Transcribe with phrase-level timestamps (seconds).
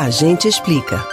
[0.00, 1.04] A gente explica.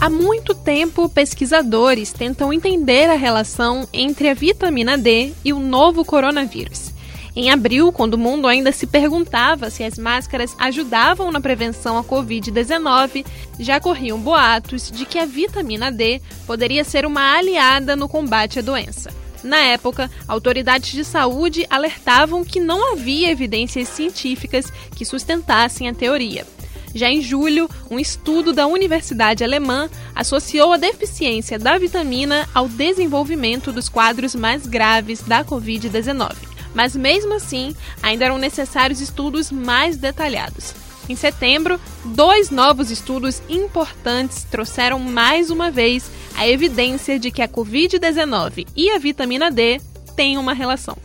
[0.00, 6.04] Há muito tempo, pesquisadores tentam entender a relação entre a vitamina D e o novo
[6.04, 6.92] coronavírus.
[7.34, 12.04] Em abril, quando o mundo ainda se perguntava se as máscaras ajudavam na prevenção à
[12.04, 13.26] Covid-19,
[13.58, 18.62] já corriam boatos de que a vitamina D poderia ser uma aliada no combate à
[18.62, 19.23] doença.
[19.44, 26.46] Na época, autoridades de saúde alertavam que não havia evidências científicas que sustentassem a teoria.
[26.94, 33.70] Já em julho, um estudo da Universidade Alemã associou a deficiência da vitamina ao desenvolvimento
[33.70, 40.74] dos quadros mais graves da Covid-19 mas mesmo assim ainda eram necessários estudos mais detalhados.
[41.08, 47.48] Em setembro, dois novos estudos importantes trouxeram mais uma vez a evidência de que a
[47.48, 49.80] Covid-19 e a vitamina D
[50.16, 50.96] têm uma relação.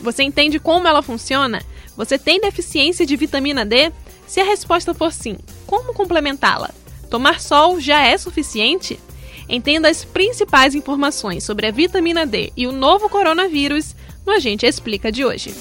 [0.00, 1.62] Você entende como ela funciona?
[1.96, 3.92] Você tem deficiência de vitamina D?
[4.26, 5.36] Se a resposta for sim,
[5.66, 6.70] como complementá-la?
[7.10, 8.98] Tomar sol já é suficiente?
[9.48, 14.64] Entenda as principais informações sobre a vitamina D e o novo coronavírus no A Gente
[14.64, 15.52] Explica de hoje.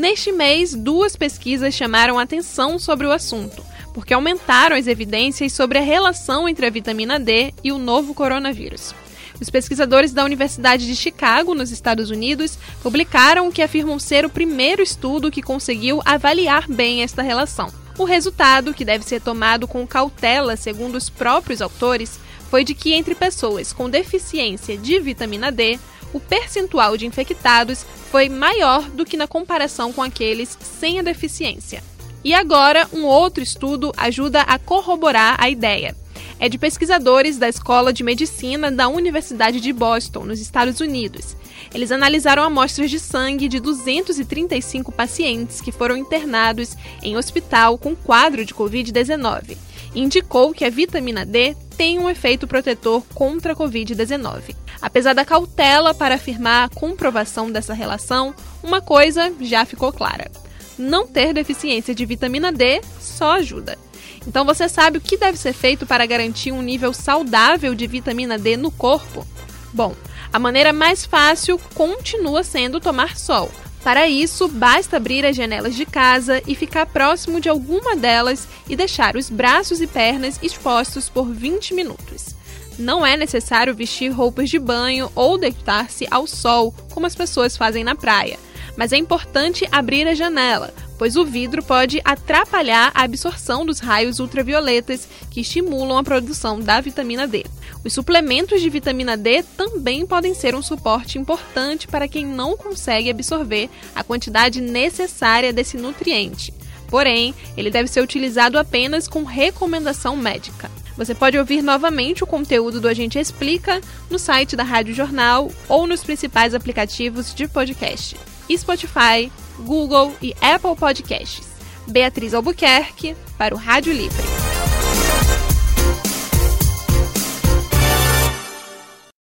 [0.00, 3.62] Neste mês, duas pesquisas chamaram atenção sobre o assunto,
[3.92, 8.94] porque aumentaram as evidências sobre a relação entre a vitamina D e o novo coronavírus.
[9.38, 14.30] Os pesquisadores da Universidade de Chicago, nos Estados Unidos, publicaram o que afirmam ser o
[14.30, 17.70] primeiro estudo que conseguiu avaliar bem esta relação.
[17.98, 22.94] O resultado, que deve ser tomado com cautela, segundo os próprios autores, foi de que
[22.94, 25.78] entre pessoas com deficiência de vitamina D,
[26.12, 31.82] o percentual de infectados foi maior do que na comparação com aqueles sem a deficiência.
[32.22, 35.96] E agora, um outro estudo ajuda a corroborar a ideia.
[36.38, 41.36] É de pesquisadores da Escola de Medicina da Universidade de Boston, nos Estados Unidos.
[41.74, 48.44] Eles analisaram amostras de sangue de 235 pacientes que foram internados em hospital com quadro
[48.44, 49.56] de Covid-19
[49.94, 54.54] indicou que a vitamina D tem um efeito protetor contra a Covid-19.
[54.82, 60.30] Apesar da cautela para afirmar a comprovação dessa relação, uma coisa já ficou clara:
[60.78, 63.78] não ter deficiência de vitamina D só ajuda.
[64.26, 68.36] Então você sabe o que deve ser feito para garantir um nível saudável de vitamina
[68.36, 69.26] D no corpo?
[69.72, 69.96] Bom,
[70.30, 73.50] a maneira mais fácil continua sendo tomar sol.
[73.82, 78.76] Para isso, basta abrir as janelas de casa e ficar próximo de alguma delas e
[78.76, 82.34] deixar os braços e pernas expostos por 20 minutos.
[82.78, 87.82] Não é necessário vestir roupas de banho ou deitar-se ao sol, como as pessoas fazem
[87.82, 88.38] na praia,
[88.76, 94.18] mas é importante abrir a janela, pois o vidro pode atrapalhar a absorção dos raios
[94.18, 97.46] ultravioletas que estimulam a produção da vitamina D.
[97.82, 103.08] Os suplementos de vitamina D também podem ser um suporte importante para quem não consegue
[103.08, 106.52] absorver a quantidade necessária desse nutriente.
[106.88, 110.70] Porém, ele deve ser utilizado apenas com recomendação médica.
[110.98, 113.80] Você pode ouvir novamente o conteúdo do Agente Explica
[114.10, 118.18] no site da Rádio Jornal ou nos principais aplicativos de podcast:
[118.56, 121.48] Spotify, Google e Apple Podcasts.
[121.86, 124.39] Beatriz Albuquerque para o Rádio Livre.